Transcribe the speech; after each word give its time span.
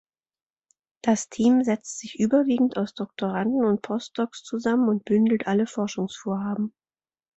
Das 1.03 1.29
Team 1.29 1.63
setzt 1.63 1.99
sich 1.99 2.17
überwiegend 2.19 2.75
aus 2.75 2.95
Doktoranden 2.95 3.63
und 3.63 3.83
Postdocs 3.83 4.41
zusammen 4.41 4.89
und 4.89 5.05
bündelt 5.05 5.45
alle 5.45 5.67
Forschungsvorhaben. 5.67 6.73